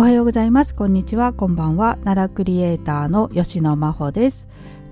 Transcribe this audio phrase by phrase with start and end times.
[0.00, 0.74] おはようございます。
[0.74, 1.34] こんにちは。
[1.34, 1.98] こんばんは。
[2.04, 4.48] 奈良クリエイターの吉野真帆です。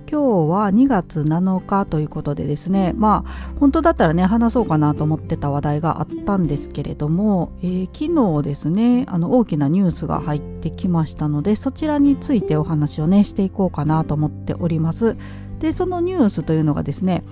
[0.07, 2.93] 今日は2月7日ということでですね。
[2.95, 15.17] まあ本当だったらね話そうかなと思ってた話題があったんですけれども、えー、昨日ですねあの大きなニュースが入ってきましたのでそちらについてお話をねしていこうかなと思っております。
[15.59, 17.23] でそのニュースというのがですね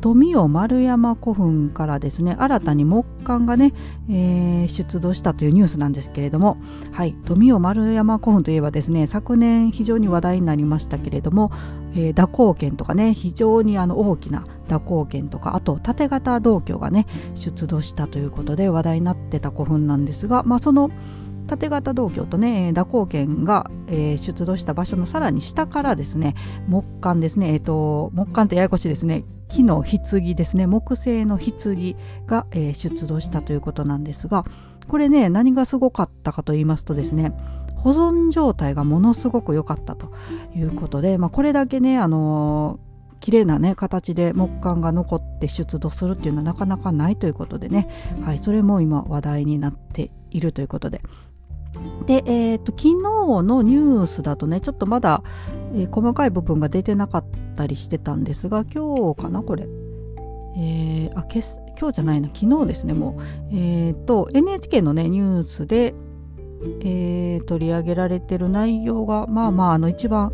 [0.00, 3.72] 富雄丸山古墳からですね新たに木簡がね、
[4.08, 6.56] えー、出土したというニュースなんですけれども、
[6.92, 11.50] はい、富雄丸山古墳といえばですね昨年非常に話題になりましたけれども、
[11.94, 20.90] えー、蛇行剣とかね非常にあの大きな蛇行剣とかあと縦型銅鏡がね出土したということで話題になってた古墳なんですが、まあ、その
[21.46, 26.34] 縦型銅鏡とね蛇行剣が、えー、出土した場所のさらに下からですね
[26.68, 31.96] 木簡ですね、えーと、木簡ってややこしいですね木の棺ですね木製の棺
[32.26, 34.44] が、えー、出土したということなんですが
[34.88, 37.32] これね何がすごかったかと言いますとですね
[37.76, 40.12] 保存状態がものすごく良かったと
[40.54, 47.88] いうことで、まあ、これだけねあのー、綺麗なね形で木簡が残って出土するっていうのはなかなかないということでね、
[48.24, 51.02] はい、それも今話題になっているということで
[52.06, 52.94] で、えーと、昨日
[53.42, 55.22] のニュースだとねちょっとまだ、
[55.74, 57.24] えー、細かい部分が出てなかっ
[57.56, 59.66] たりしてたんですが今日かなこれ、
[60.56, 61.42] えー、あけ
[61.78, 63.22] 今日じゃないな昨日ですねもう。
[63.56, 65.94] えっ、ー、と NHK のねニュースで、
[66.82, 70.32] えー、取り上げられてる内容がまあまああの一番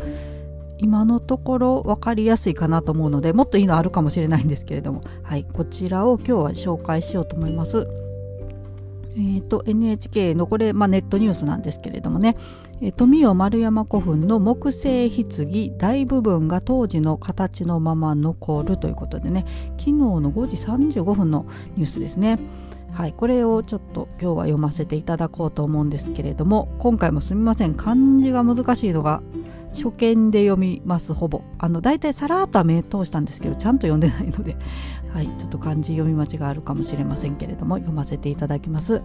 [0.77, 5.01] 今のところ分かりやすいかなと思うのでもっといいのあるかもしれないんですけれども。
[5.23, 7.87] はいこちらを今日は紹介しようと思います。
[9.15, 12.37] えーと、NHK のこれ、まあ、ネットニュースなんですけれどもね、
[12.81, 19.45] え富雄丸山古墳の木製棺大部分が当時の形のまま残るということでね。
[19.77, 22.39] 昨日の5時35分のニュースですね。
[22.91, 27.75] はい、これをちょっと今日は読ませていただこうと思うんですけれども今回もすみません。
[27.75, 29.21] 漢字が難しいのが
[29.73, 34.55] 初見で読みますほぼあの大体さらっとは目通したんですけどちゃんと読んでないので、
[35.13, 39.01] はい、ちょっと漢字読み間違いあるかもしれませんけれども読ませていただきます。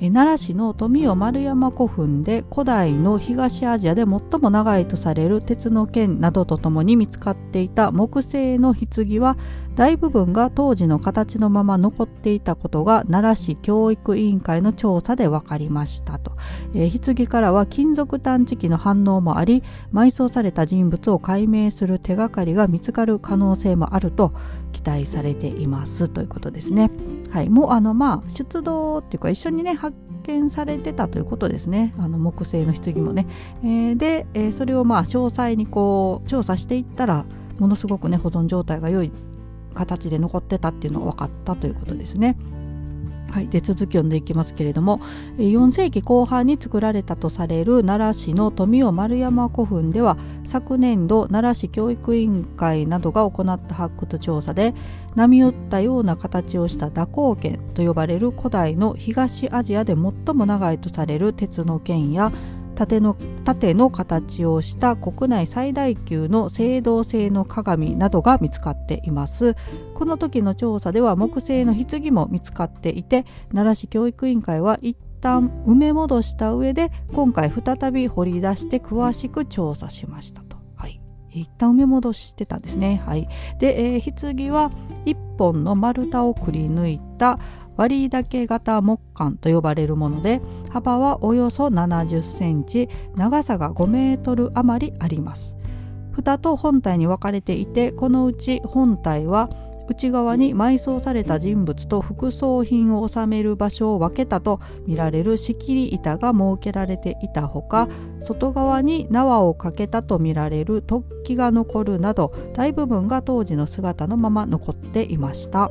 [0.00, 9.36] 奈良市の富雄丸山古墳で古代の東アジアで最も長いとされる鉄の剣などとともに見つかっていた木製の棺は
[9.78, 16.32] 大部分が当時の形のまま残っていたことが奈良市教育委員会の調査で分かりましたと、
[16.74, 19.62] えー、棺からは金属探知機の反応もあり
[19.94, 24.32] 埋葬された人物を解明する手がかりが見つかる可能性もあると
[24.72, 26.90] 期待されていますということですね。
[27.30, 33.28] はい、もうあのまあ出動っていうか一緒にね発見されてたということですねあの木製の棺もね。
[33.62, 37.26] えー、で、えー、それをまあ詳細にこう調査していったら
[37.60, 39.12] ものすごくね保存状態が良い
[39.74, 42.36] 形で残ってたっていうのが分かったということですね。
[43.30, 45.00] はい、で続き読んでいきますけれども
[45.36, 54.74] 4世紀後半に作られたとされる奈良市の富雄丸山古墳では昨年度奈良市教育委員会などが行った発掘調査で
[55.14, 62.32] 波打ったような形をした蛇行剣と呼ばれる古代の東アジアで最も長いとされる鉄の剣や
[62.78, 69.56] 縦の縦の形をした国内最大級の青銅製の鏡などが見つかっています
[69.94, 80.47] この時の調査では木製の棺も見つかっていて奈良市教育委員会は一旦埋め戻した上で今回再び掘り出して詳しく調査しました。
[81.32, 83.02] 一旦埋め戻してたんですね。
[83.04, 83.28] はい、
[83.58, 84.70] で、えー、棺は
[85.04, 87.38] 1本の丸太をくり抜いた
[87.76, 95.56] 割竹型木管と呼ばれるもので幅はおよそ70センチ長さが5メートル余りあります
[96.10, 99.48] 蓋と本体に分かれていてこのうち本体は
[99.88, 107.88] 内側に埋葬された人物と副葬品を収める場所を分けたとみられる仕切り板が設けられていたほか
[108.20, 115.70] 外側に縄をかけたとみられる突起が残るなど大部分が当時の姿のまま残っていました。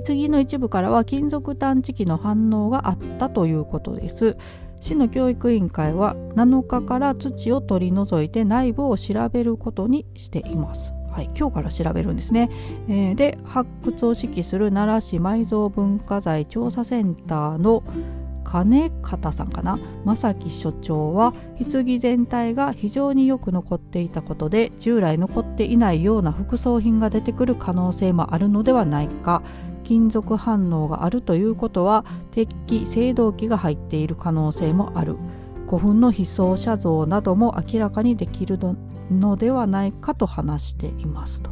[0.00, 4.36] 棺の一部からは金属探知機の反応があったということです
[4.80, 12.50] 市の教育委員会は7日から土を取り除いて内部を調べることにしていますはい、今日から調べるんですね。
[12.88, 17.82] えー、で発掘を指揮する奈良市埋蔵文化財調査センターの
[18.44, 19.78] 金方さんかな。
[20.04, 29.42] 正木所長は棺全体が非常によく残っていたことで従来残っていないような副葬品が出てくる可能性もあるのではないか。
[29.84, 35.16] 金属反応があるということは鉄器青銅器が入っている可能性もある。
[35.66, 38.58] 古墳の被葬者像なども明らかにできる
[39.10, 41.50] のではないかと話していますと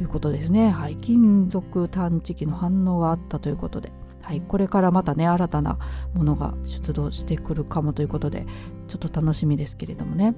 [0.00, 0.70] いうことですね。
[0.70, 3.92] はい、金属探知機の反応があったということで。
[4.22, 5.78] はい、これからまたね新たな
[6.14, 8.46] ものが出土してくるかもということで
[8.86, 10.34] ちょっと楽しみですけれどもね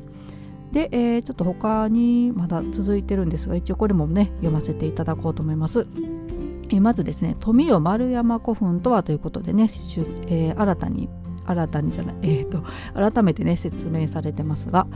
[0.72, 5.86] で、えー、ちょっと他にまだ続いてるんですが一応これもね読ませていただこうと思います。
[6.70, 11.10] えまずですね富代丸山古墳とはということでね、えー、新たに
[11.46, 12.62] 新たにじゃない、えーと、
[12.94, 14.86] 改めてね説明されてますが、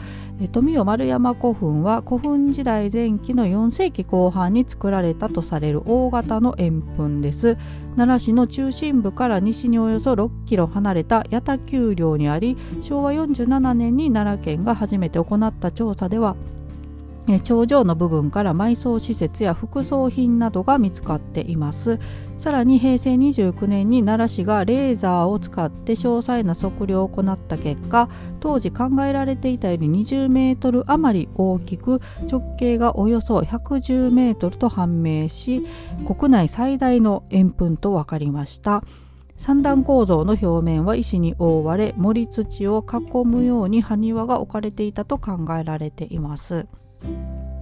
[0.41, 7.57] えー、富代丸山古墳は古墳時代前期の4世紀後半に作られたとされる大型の円墳です。
[7.97, 16.37] 奈良市の中心部から西におよそ6キロ離れた八田丘陵にあり昭和47年に奈良県が初めて行った調査では
[17.37, 21.99] 頂上の部分から埋葬施設や副葬品などが見つかっています
[22.39, 28.09] さらに平成29年に奈良市がレーザーを使って詳細な測量を行った結果
[28.41, 35.67] 当時考えられていたより20メートル余り大きく直径がおよそ110メートルと判明し
[36.07, 38.83] 国内最大の円墳と分かりました
[39.37, 46.67] 三段構造の表面は石に覆われ盛り土を囲むように埴輪が置かれていたと考えられています。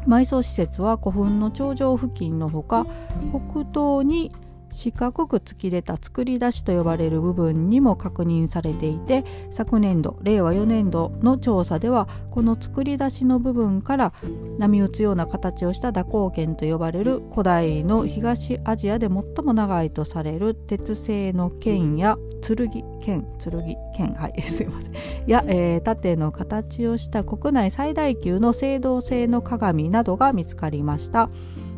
[0.06, 2.86] 埋葬施設は古墳の頂上付近のほか
[3.30, 4.32] 北東に
[4.70, 14.12] 四角く突き出た作り出しと呼ばれる部分にも確認されていて昨年度令和4年度の調査ではこの作り出しの部分から
[14.58, 22.56] 波打つような形をした蛇行剣と呼ばれる古代の東アジアで最も長いとされる鉄製の剣や剣
[23.00, 24.92] 剣剣剣はい すいません
[25.26, 31.28] や、えー、盾の形をした国内最大級の青銅製の鏡などが見つかりました。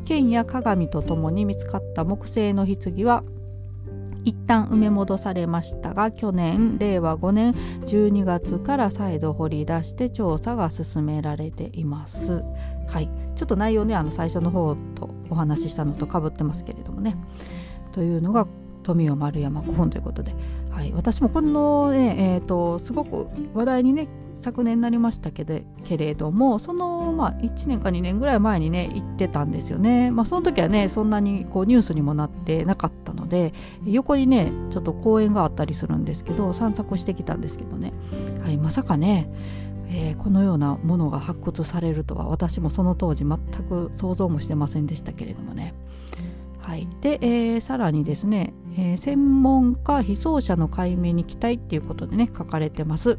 [0.09, 3.25] 剣や鏡とともに見つかった木製の棺は
[4.25, 7.53] 一旦埋め戻されましたが去年令和5年
[7.85, 12.43] 12月から再度掘り出して調査が進められています。
[12.87, 17.15] はい、ちょっと内容ねあの最初の方とお話ししたのとかぶってますけれどもね。
[17.93, 18.47] というのが
[18.85, 20.35] 富雄丸山古墳ということで、
[20.71, 24.09] はい、私もこのね、えーとすごく話題にね
[24.41, 33.53] 昨年になりましたけどけれどもその、まあ、1年か2年ぐらい前にね行ってたんですよね、まあ、その時はねそんなにこうニュースにもなってなかったので
[33.85, 37.93] 横にねちょっと公園があったりするんですけど散策してきたんですけどね、
[38.43, 39.31] はい、まさかね
[39.91, 45.75] えー、このようなものが発掘されるとは私もその当時全く想像もしてませんでしたけれどもね。
[46.61, 53.19] はい、で、えー、さらにですね、えー、専門家被葬者の解明に期待っていうことでね書かれてます。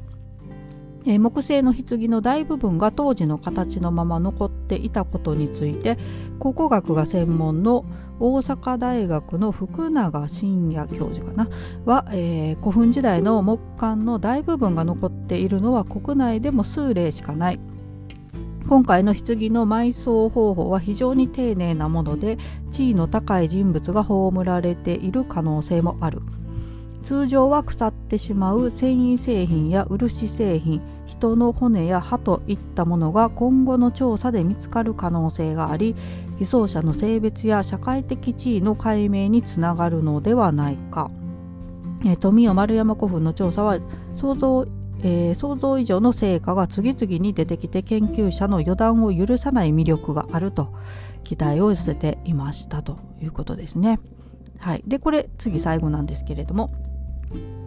[1.05, 5.97] え、木製の棺の大部分が当時の形のまま残っていたことについて
[6.39, 7.85] 考古学が専門の
[8.19, 11.49] 大阪大学の福永伸也教授かな
[11.85, 17.59] は、えー、古墳時代の木簡の大部分が残っているのは国内でも数例しかない。
[18.67, 22.37] 今回の棺の埋葬方法は非常に丁寧なもので
[22.71, 26.21] 地位の高い人物が葬られている可能性もある。
[27.01, 35.95] 通常は腐ってしまう繊維製品や漆製品人の骨や歯といったものが今後の調査で見つかる可能性があり
[36.39, 41.09] 被葬者の性別や社会的地位の解明につながるのではないか、
[42.05, 43.79] えー、富代丸山古墳の調査は
[44.13, 44.67] 想像
[45.01, 50.73] えー、想像以上の成果が次々に出てきて研究者の予断を許さない魅力があると
[51.23, 53.99] 期待を寄せていましたということですね。
[54.57, 56.69] はい、でこれ次最後なんですけれども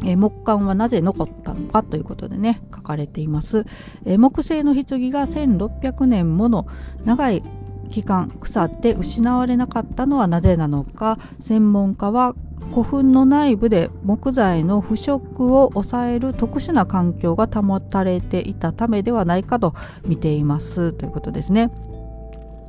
[0.04, 3.64] えー、木簡はなぜ残ったのかということでね書かれています、
[4.04, 6.66] えー、木製の棺が1600年もの
[7.04, 7.42] 長い
[7.90, 12.35] 期間腐って失われなかったのはなぜなのか専門家は
[12.71, 19.75] 古墳の内部で木材の腐食を抑える特殊な環境が保たれていたためではないかと
[20.07, 20.92] 見ています。
[20.92, 21.71] ということですね。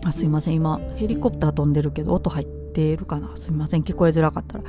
[0.03, 0.55] あすいません。
[0.55, 3.37] 今ヘリコプター飛んでるけど音入ってているかな？
[3.37, 4.63] すみません聞こえづらかったら、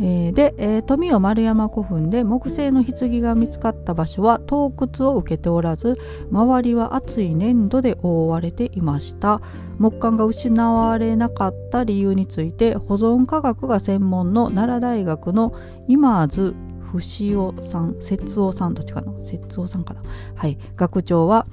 [0.00, 5.98] えー、で、えー、富雄丸山古墳で木製の棺が見つかった場所は洞窟を受けておらず
[6.30, 9.42] 周りは厚い粘土で覆われていました。
[9.78, 15.52] 木簡が失われなかった理由について保存科学が専門の奈良大学の
[15.86, 19.12] 今津伏尾さん節夫さんどっちかな？
[19.20, 20.02] 節夫さんかな？
[20.34, 20.58] はい。
[20.76, 21.46] 学長は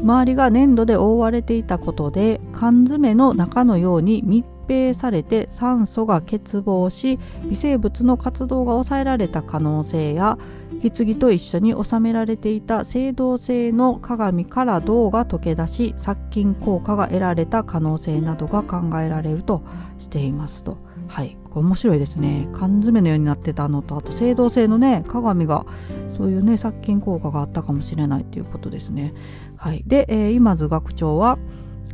[0.00, 10.38] 周りが粘土で覆われていたことで缶詰の中のように密閉されて酸素が欠乏し微生物の活動が抑えられた可能性や
[10.82, 19.62] 棺と一緒に収められていた青銅製の鏡から銅が溶け出し殺菌効果が得られた可能性などが考えられると
[19.98, 20.78] していますと。
[21.08, 25.66] はい、これ面白いですね缶詰のようになってたのとあと青銅製のね鏡が
[26.16, 29.12] そういうね殺菌効果があったかもしれないっていうことですね。
[29.56, 31.36] はい、で、えー、今津学長は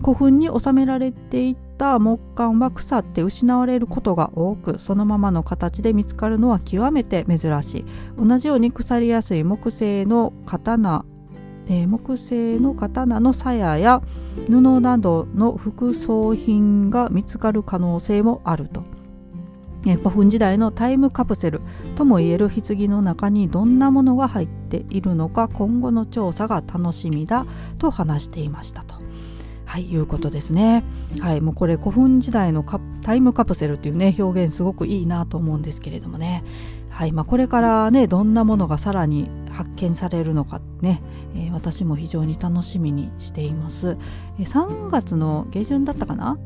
[0.00, 7.84] 古墳に収められていった木簡は腐って失われることが多くそのままの形で見つかるのは極めて珍しい
[8.18, 11.04] 同じように腐りやすい木製の刀
[11.68, 14.00] えー、木製の刀の鞘や
[14.48, 18.84] 布などの副葬品が見つかる可能性もあると。
[19.82, 21.60] 古墳時代のタイムカプセル
[21.96, 27.46] ともいえる棺の中にどんなものが入っているのか今後の調査が楽しみだ
[27.78, 29.05] と話していましたと。
[29.76, 30.84] はい、いうことですね。
[31.20, 32.64] はい、もうこれ古墳時代の
[33.02, 36.44] タイムカプセルっていうね表現すごくいいなと思うんですけれどもね。
[36.88, 41.02] はいまあ、これからねどんなものがさらに発見されるのかね、
[41.34, 43.98] えー、私も非常に楽しみにしています。
[44.38, 46.38] えー、3月の下旬だったかな、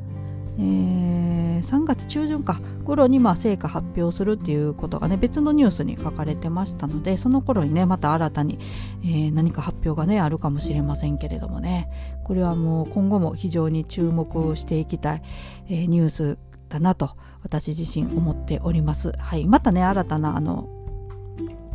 [0.58, 8.58] えー、3月中旬か頃にまあ成果発表するっていうことがね別のニュースに書かれてましたのでその頃にねまた新たに、
[9.02, 11.88] えー、何か発表がねあるかもしれませんけれどもね
[12.24, 15.22] これはもう今後も非常に注目していきたい、
[15.68, 16.38] えー、ニュース
[16.68, 19.12] だなと私自身思っております。
[19.18, 20.68] はい、またね新たなあの、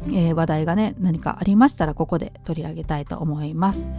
[0.08, 3.90] えー、話題がね何かありましたらここで取り上げたいと思います。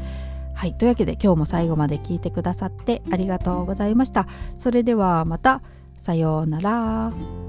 [0.56, 4.26] はい、というわけで今日も最後まで聞いてくださってありがとうございました。
[4.56, 5.60] それではまた
[5.98, 7.45] さようなら。